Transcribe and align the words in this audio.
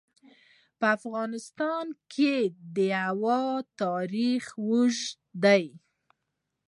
په 0.79 0.85
افغانستان 0.97 1.85
کې 2.13 2.35
د 2.75 2.77
هوا 3.03 3.43
تاریخ 3.81 4.43
اوږد 4.67 5.11
دی. 5.43 5.65